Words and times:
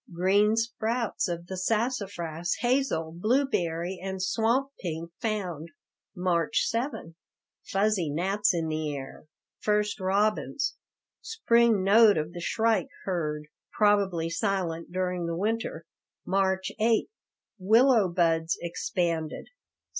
Green 0.11 0.55
sprouts 0.55 1.27
of 1.27 1.45
the 1.45 1.55
sassafras, 1.55 2.55
hazel, 2.61 3.13
blueberry, 3.15 3.99
and 4.01 4.19
swamp 4.19 4.71
pink 4.81 5.11
found. 5.21 5.67
March 6.15 6.65
7 6.65 7.13
Fuzzy 7.71 8.09
gnats 8.09 8.51
in 8.51 8.67
the 8.67 8.95
air. 8.95 9.25
First 9.59 9.99
robins. 9.99 10.75
Spring 11.21 11.83
note 11.83 12.17
of 12.17 12.33
the 12.33 12.41
shrike 12.41 12.89
heard, 13.03 13.45
probably 13.73 14.27
silent 14.27 14.91
during 14.91 15.27
the 15.27 15.37
winter. 15.37 15.85
March 16.25 16.71
8 16.79 17.07
Willow 17.59 18.07
buds 18.07 18.57
expanded. 18.59 19.49